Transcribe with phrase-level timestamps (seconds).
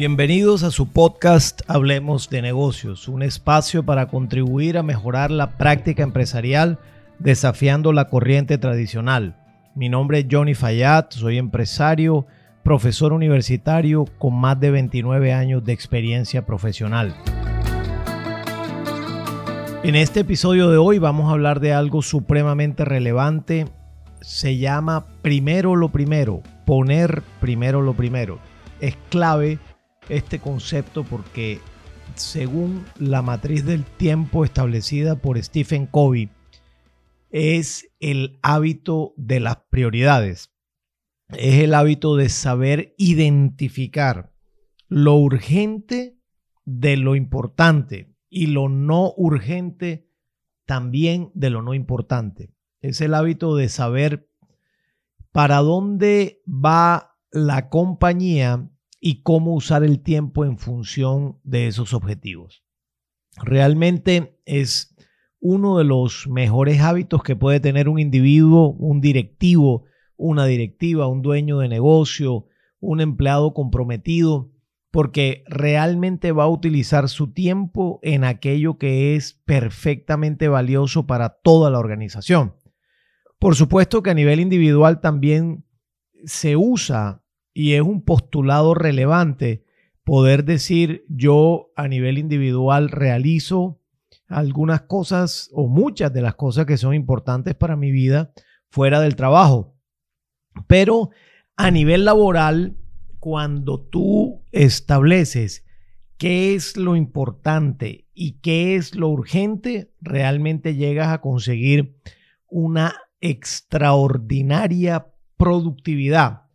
[0.00, 6.02] Bienvenidos a su podcast Hablemos de negocios, un espacio para contribuir a mejorar la práctica
[6.02, 6.78] empresarial
[7.18, 9.36] desafiando la corriente tradicional.
[9.74, 12.24] Mi nombre es Johnny Fayad, soy empresario,
[12.62, 17.14] profesor universitario con más de 29 años de experiencia profesional.
[19.82, 23.66] En este episodio de hoy vamos a hablar de algo supremamente relevante.
[24.22, 28.38] Se llama primero lo primero, poner primero lo primero.
[28.80, 29.58] Es clave
[30.10, 31.60] este concepto porque
[32.16, 36.30] según la matriz del tiempo establecida por Stephen Covey,
[37.30, 40.52] es el hábito de las prioridades.
[41.28, 44.32] Es el hábito de saber identificar
[44.88, 46.18] lo urgente
[46.64, 50.08] de lo importante y lo no urgente
[50.66, 52.52] también de lo no importante.
[52.80, 54.28] Es el hábito de saber
[55.30, 58.68] para dónde va la compañía
[59.00, 62.62] y cómo usar el tiempo en función de esos objetivos.
[63.42, 64.94] Realmente es
[65.40, 71.22] uno de los mejores hábitos que puede tener un individuo, un directivo, una directiva, un
[71.22, 72.46] dueño de negocio,
[72.78, 74.52] un empleado comprometido,
[74.90, 81.70] porque realmente va a utilizar su tiempo en aquello que es perfectamente valioso para toda
[81.70, 82.54] la organización.
[83.38, 85.64] Por supuesto que a nivel individual también
[86.24, 87.19] se usa
[87.52, 89.64] y es un postulado relevante
[90.04, 93.80] poder decir yo a nivel individual realizo
[94.26, 98.32] algunas cosas o muchas de las cosas que son importantes para mi vida
[98.70, 99.74] fuera del trabajo.
[100.66, 101.10] Pero
[101.56, 102.76] a nivel laboral,
[103.18, 105.64] cuando tú estableces
[106.16, 111.96] qué es lo importante y qué es lo urgente, realmente llegas a conseguir
[112.46, 116.49] una extraordinaria productividad.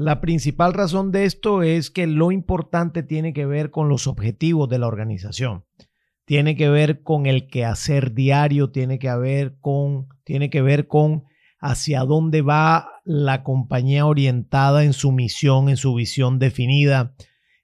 [0.00, 4.68] La principal razón de esto es que lo importante tiene que ver con los objetivos
[4.68, 5.64] de la organización.
[6.24, 11.24] Tiene que ver con el quehacer diario, tiene que, ver con, tiene que ver con
[11.58, 17.16] hacia dónde va la compañía orientada en su misión, en su visión definida,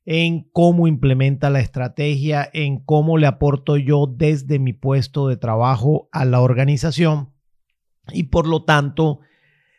[0.04, 6.08] en cómo implementa la estrategia, en cómo le aporto yo desde mi puesto de trabajo
[6.10, 7.32] a la organización
[8.12, 9.20] y por lo tanto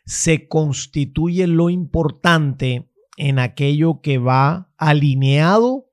[0.05, 5.89] se constituye lo importante en aquello que va alineado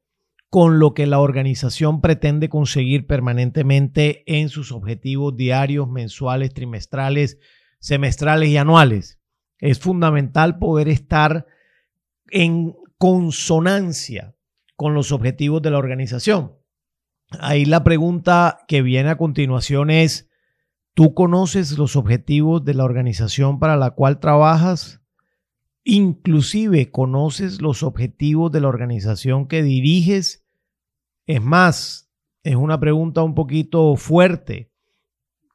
[0.51, 7.39] con lo que la organización pretende conseguir permanentemente en sus objetivos diarios, mensuales, trimestrales,
[7.79, 9.19] semestrales y anuales.
[9.59, 11.47] Es fundamental poder estar
[12.29, 14.35] en consonancia
[14.77, 16.53] con los objetivos de la organización.
[17.41, 20.29] Ahí la pregunta que viene a continuación es,
[20.95, 25.01] ¿Tú conoces los objetivos de la organización para la cual trabajas?
[25.85, 30.45] Inclusive conoces los objetivos de la organización que diriges.
[31.27, 32.11] Es más,
[32.43, 34.71] es una pregunta un poquito fuerte.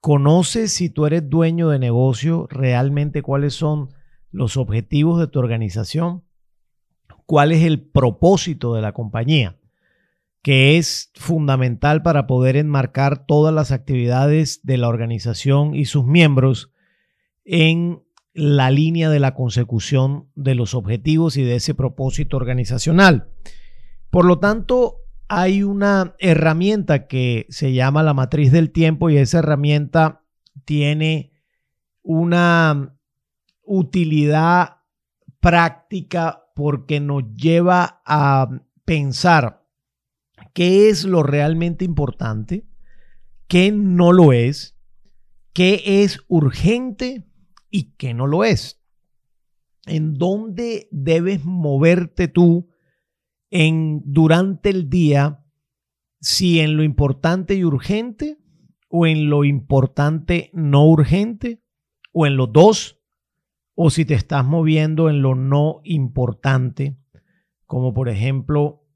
[0.01, 3.89] ¿Conoces si tú eres dueño de negocio realmente cuáles son
[4.31, 6.23] los objetivos de tu organización?
[7.27, 9.59] ¿Cuál es el propósito de la compañía?
[10.47, 16.71] Que es fundamental para poder enmarcar todas las actividades de la organización y sus miembros
[17.43, 18.01] en
[18.33, 23.27] la línea de la consecución de los objetivos y de ese propósito organizacional.
[24.09, 29.39] Por lo tanto, hay una herramienta que se llama la matriz del tiempo y esa
[29.39, 30.23] herramienta
[30.63, 31.33] tiene
[32.03, 32.97] una
[33.63, 34.77] utilidad
[35.41, 38.47] práctica porque nos lleva a
[38.85, 39.56] pensar
[40.57, 42.65] qué es lo realmente importante,
[43.47, 44.75] qué no lo es,
[45.53, 47.27] qué es urgente
[47.69, 48.81] y qué no lo es.
[49.85, 52.71] En dónde debes moverte tú
[53.51, 55.45] en durante el día,
[56.21, 58.39] si en lo importante y urgente
[58.89, 61.61] o en lo importante no urgente
[62.11, 62.99] o en los dos
[63.75, 66.97] o si te estás moviendo en lo no importante,
[67.67, 68.86] como por ejemplo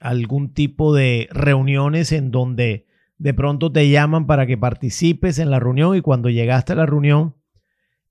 [0.00, 2.86] algún tipo de reuniones en donde
[3.18, 6.86] de pronto te llaman para que participes en la reunión y cuando llegaste a la
[6.86, 7.36] reunión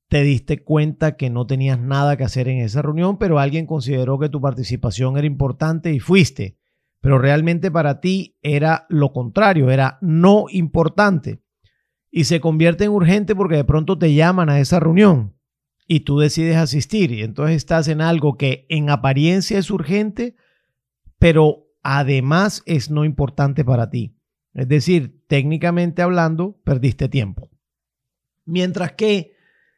[0.07, 4.19] te diste cuenta que no tenías nada que hacer en esa reunión, pero alguien consideró
[4.19, 6.59] que tu participación era importante y fuiste.
[7.01, 11.41] Pero realmente para ti era lo contrario, era no importante.
[12.11, 15.35] Y se convierte en urgente porque de pronto te llaman a esa reunión
[15.87, 17.11] y tú decides asistir.
[17.11, 20.35] Y entonces estás en algo que en apariencia es urgente,
[21.17, 24.17] pero además es no importante para ti.
[24.53, 27.49] Es decir, técnicamente hablando, perdiste tiempo.
[28.45, 29.33] Mientras que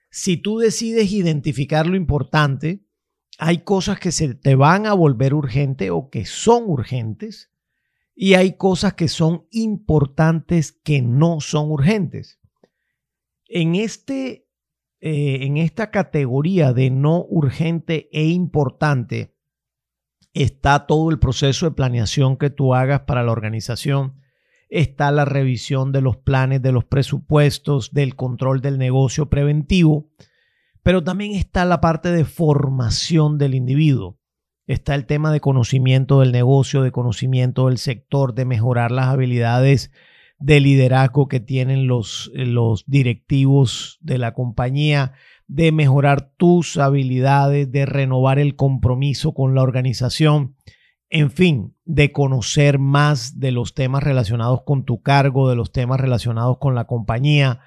[0.09, 2.85] si tú decides identificar lo importante
[3.37, 7.51] hay cosas que se te van a volver urgentes o que son urgentes
[8.15, 12.39] y hay cosas que son importantes que no son urgentes.
[13.47, 14.47] En, este,
[15.01, 19.34] eh, en esta categoría de no urgente e importante
[20.65, 24.15] está todo el proceso de planeación que tú hagas para la organización,
[24.67, 30.09] está la revisión de los planes, de los presupuestos, del control del negocio preventivo,
[30.81, 34.17] pero también está la parte de formación del individuo.
[34.65, 39.91] Está el tema de conocimiento del negocio, de conocimiento del sector, de mejorar las habilidades
[40.39, 45.13] de liderazgo que tienen los, los directivos de la compañía,
[45.47, 50.55] de mejorar tus habilidades, de renovar el compromiso con la organización,
[51.09, 55.99] en fin, de conocer más de los temas relacionados con tu cargo, de los temas
[55.99, 57.61] relacionados con la compañía,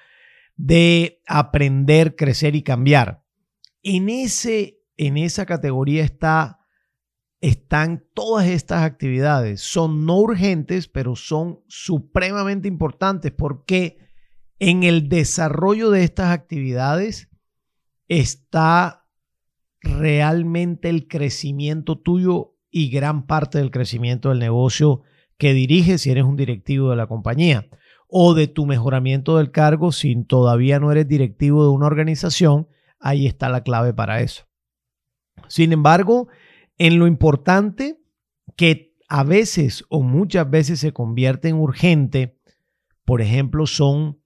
[0.57, 3.23] de aprender, crecer y cambiar.
[3.83, 6.59] En, ese, en esa categoría está,
[7.41, 9.61] están todas estas actividades.
[9.61, 13.99] Son no urgentes, pero son supremamente importantes porque
[14.59, 17.28] en el desarrollo de estas actividades
[18.09, 19.07] está
[19.81, 25.03] realmente el crecimiento tuyo y gran parte del crecimiento del negocio
[25.37, 27.69] que diriges si eres un directivo de la compañía
[28.09, 32.69] o de tu mejoramiento del cargo si todavía no eres directivo de una organización,
[32.99, 34.45] ahí está la clave para eso.
[35.47, 36.29] Sin embargo,
[36.79, 38.01] en lo importante
[38.57, 42.39] que a veces o muchas veces se convierte en urgente,
[43.05, 44.18] por ejemplo, son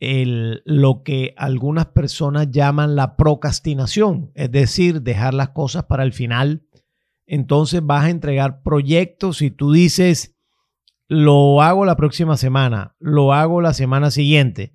[0.00, 6.12] el, lo que algunas personas llaman la procrastinación, es decir, dejar las cosas para el
[6.12, 6.66] final.
[7.26, 10.36] Entonces vas a entregar proyectos y tú dices,
[11.06, 14.72] lo hago la próxima semana, lo hago la semana siguiente.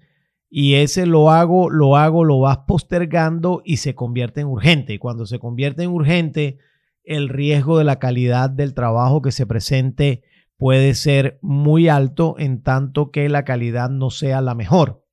[0.48, 4.94] Y ese lo hago, lo hago, lo vas postergando y se convierte en urgente.
[4.94, 6.60] Y cuando se convierte en urgente,
[7.04, 10.24] el riesgo de la calidad del trabajo que se presente
[10.56, 15.05] puede ser muy alto en tanto que la calidad no sea la mejor.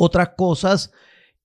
[0.00, 0.92] Otras cosas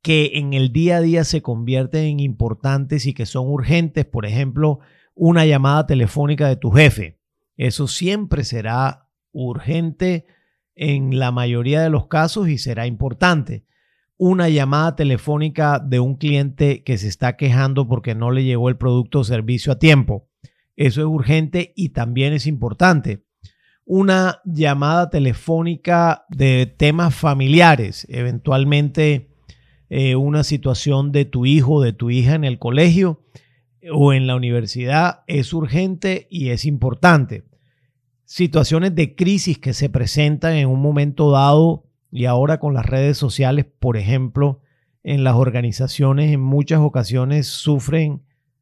[0.03, 4.27] que en el día a día se convierten en importantes y que son urgentes, por
[4.27, 4.77] ejemplo,
[5.15, 7.19] una llamada telefónica de tu jefe.
[7.57, 10.27] Eso siempre será urgente
[10.75, 13.65] en la mayoría de los casos y será importante.
[14.17, 18.77] Una llamada telefónica de un cliente que se está quejando porque no le llegó el
[18.77, 20.29] producto o servicio a tiempo.
[20.75, 23.25] Eso es urgente y también es importante.
[23.85, 29.29] Una llamada telefónica de temas familiares, eventualmente
[29.89, 33.21] eh, una situación de tu hijo o de tu hija en el colegio
[33.91, 37.43] o en la universidad es urgente y es importante.
[38.25, 43.17] Situaciones de crisis que se presentan en un momento dado y ahora con las redes
[43.17, 44.61] sociales, por ejemplo,
[45.03, 48.21] en las organizaciones en muchas ocasiones sufren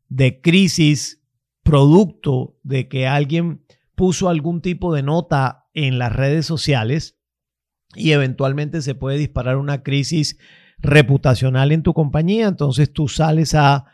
[0.09, 1.21] de crisis
[1.63, 3.61] producto de que alguien
[3.95, 7.19] puso algún tipo de nota en las redes sociales
[7.95, 10.37] y eventualmente se puede disparar una crisis
[10.79, 12.47] reputacional en tu compañía.
[12.47, 13.85] Entonces tú sales a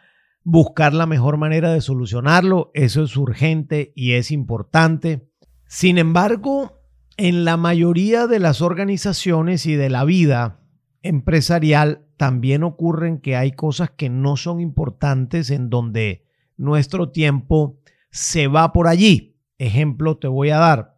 [0.44, 2.72] buscar la mejor manera de solucionarlo.
[2.74, 5.30] Eso es urgente y es importante.
[5.66, 6.82] Sin embargo,
[7.18, 10.62] en la mayoría de las organizaciones y de la vida
[11.02, 16.26] empresarial también ocurren que hay cosas que no son importantes en donde
[16.56, 19.37] nuestro tiempo se va por allí.
[19.58, 20.98] Ejemplo, te voy a dar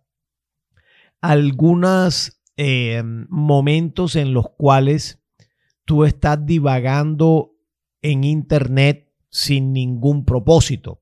[1.22, 5.22] algunos eh, momentos en los cuales
[5.86, 7.56] tú estás divagando
[8.02, 11.02] en Internet sin ningún propósito.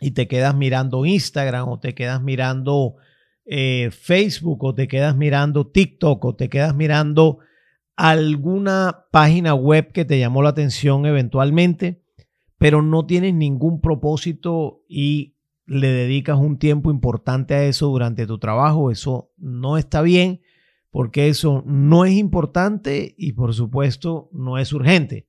[0.00, 2.96] Y te quedas mirando Instagram o te quedas mirando
[3.44, 7.38] eh, Facebook o te quedas mirando TikTok o te quedas mirando
[7.96, 12.02] alguna página web que te llamó la atención eventualmente,
[12.56, 15.36] pero no tienes ningún propósito y
[15.70, 20.40] le dedicas un tiempo importante a eso durante tu trabajo, eso no está bien
[20.90, 25.28] porque eso no es importante y por supuesto no es urgente.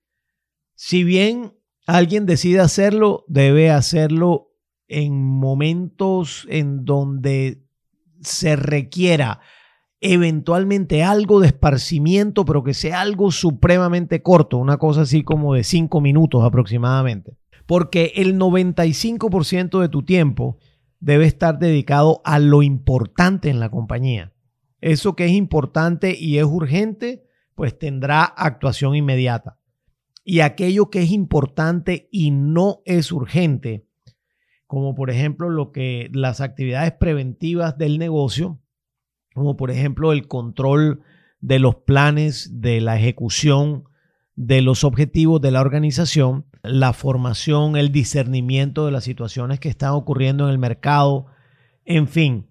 [0.73, 1.53] Si bien
[1.85, 4.55] alguien decide hacerlo, debe hacerlo
[4.87, 7.63] en momentos en donde
[8.21, 9.41] se requiera
[9.99, 15.63] eventualmente algo de esparcimiento, pero que sea algo supremamente corto, una cosa así como de
[15.63, 17.37] cinco minutos aproximadamente.
[17.71, 20.59] Porque el 95% de tu tiempo
[20.99, 24.33] debe estar dedicado a lo importante en la compañía.
[24.81, 27.23] Eso que es importante y es urgente,
[27.55, 29.61] pues tendrá actuación inmediata
[30.25, 33.87] y aquello que es importante y no es urgente,
[34.67, 38.59] como por ejemplo lo que las actividades preventivas del negocio,
[39.33, 41.03] como por ejemplo el control
[41.39, 43.85] de los planes, de la ejecución
[44.35, 49.91] de los objetivos de la organización, la formación, el discernimiento de las situaciones que están
[49.91, 51.25] ocurriendo en el mercado,
[51.85, 52.47] en fin,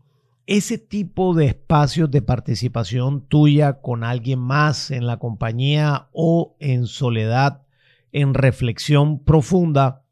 [0.46, 6.86] ese tipo de espacios de participación tuya con alguien más en la compañía o en
[6.86, 7.62] soledad,
[8.10, 10.02] en reflexión profunda,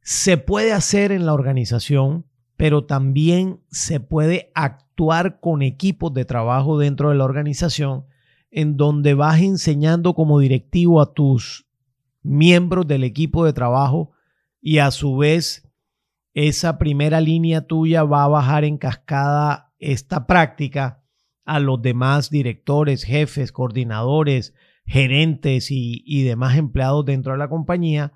[0.00, 2.24] se puede hacer en la organización,
[2.56, 8.06] pero también se puede actuar con equipos de trabajo dentro de la organización
[8.50, 11.67] en donde vas enseñando como directivo a tus
[12.28, 14.12] miembros del equipo de trabajo
[14.60, 15.68] y a su vez
[16.34, 21.02] esa primera línea tuya va a bajar en cascada esta práctica
[21.44, 24.54] a los demás directores, jefes, coordinadores,
[24.84, 28.12] gerentes y, y, demás empleados dentro de la compañía,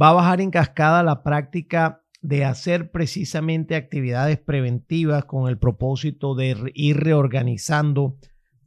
[0.00, 6.34] va a bajar en cascada la práctica de hacer precisamente actividades preventivas con el propósito
[6.34, 8.18] de ir reorganizando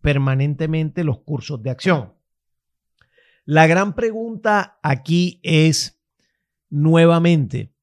[0.01, 2.13] permanentemente los cursos de acción.
[3.43, 6.01] La gran pregunta aquí es,
[6.69, 7.73] nuevamente,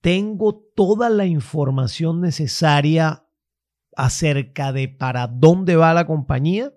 [0.00, 3.26] ¿tengo toda la información necesaria
[3.96, 6.72] acerca de para dónde va la compañía?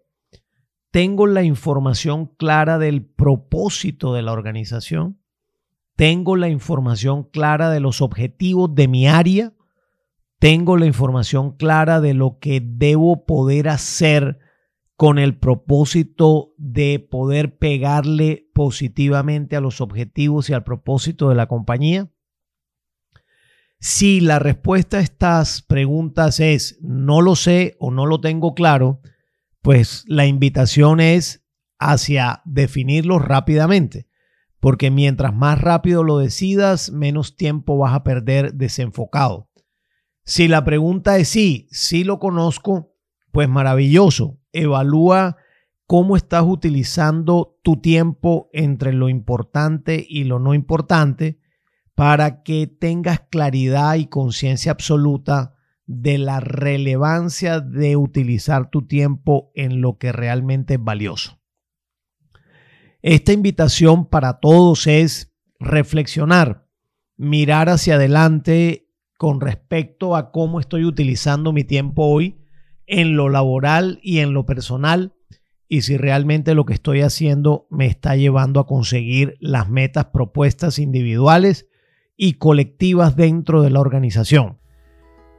[0.92, 5.22] ¿Tengo la información clara del propósito de la organización?
[5.96, 9.54] ¿Tengo la información clara de los objetivos de mi área?
[10.40, 14.40] tengo la información clara de lo que debo poder hacer
[15.00, 21.48] con el propósito de poder pegarle positivamente a los objetivos y al propósito de la
[21.48, 22.12] compañía?
[23.80, 29.00] Si la respuesta a estas preguntas es no lo sé o no lo tengo claro,
[29.62, 31.46] pues la invitación es
[31.78, 34.10] hacia definirlo rápidamente,
[34.60, 39.50] porque mientras más rápido lo decidas, menos tiempo vas a perder desenfocado.
[40.26, 42.98] Si la pregunta es sí, sí lo conozco,
[43.32, 44.39] pues maravilloso.
[44.52, 45.38] Evalúa
[45.86, 51.40] cómo estás utilizando tu tiempo entre lo importante y lo no importante
[51.96, 59.82] para que tengas claridad y conciencia absoluta de la relevancia de utilizar tu tiempo en
[59.82, 61.40] lo que realmente es valioso.
[63.02, 66.68] Esta invitación para todos es reflexionar,
[67.18, 72.40] mirar hacia adelante con respecto a cómo estoy utilizando mi tiempo hoy
[72.90, 75.14] en lo laboral y en lo personal
[75.72, 80.80] y si realmente lo que estoy haciendo me está llevando a conseguir las metas propuestas
[80.80, 81.68] individuales
[82.18, 84.58] y colectivas dentro de la organización.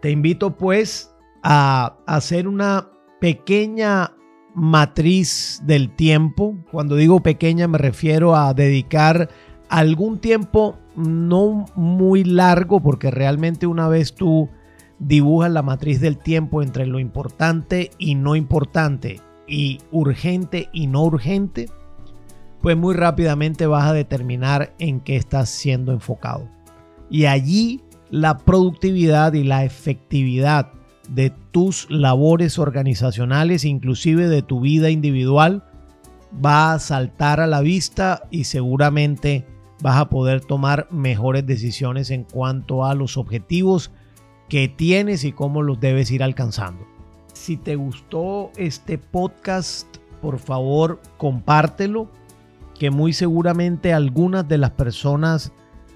[0.01, 2.89] Te invito pues a hacer una
[3.21, 4.13] pequeña
[4.55, 6.57] matriz del tiempo.
[6.71, 9.29] Cuando digo pequeña me refiero a dedicar
[9.69, 14.49] algún tiempo no muy largo, porque realmente una vez tú
[15.01, 21.03] dibujas la matriz del tiempo entre lo importante y no importante, y urgente y no
[21.03, 21.69] urgente,
[22.63, 26.49] pues muy rápidamente vas a determinar en qué estás siendo enfocado.
[27.11, 27.81] Y allí
[28.11, 30.71] la productividad y la efectividad
[31.09, 35.65] de tus labores organizacionales, inclusive de tu vida individual,
[36.45, 39.47] va a saltar a la vista y seguramente
[39.83, 43.91] vas a poder tomar mejores decisiones en cuanto a los objetivos
[44.51, 46.85] que tienes y cómo los debes ir alcanzando.
[47.33, 49.87] Si te gustó este podcast,
[50.21, 52.11] por favor compártelo,
[52.79, 55.53] que muy seguramente algunas de las personas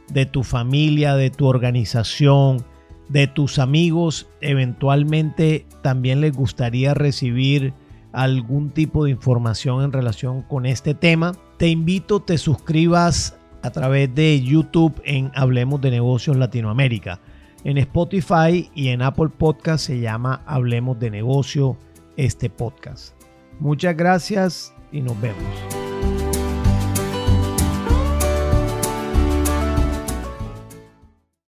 [0.09, 2.65] de tu familia, de tu organización,
[3.09, 7.75] de tus amigos, eventualmente también les gustaría recibir
[8.13, 11.33] algún tipo de información en relación con este tema.
[11.59, 17.21] Te invito, te suscribas a través de YouTube en Hablemos de Negocios Latinoamérica.
[17.65, 21.79] En Spotify y en Apple Podcast se llama Hablemos de Negocio
[22.17, 23.15] este podcast.
[23.59, 25.84] Muchas gracias y nos vemos.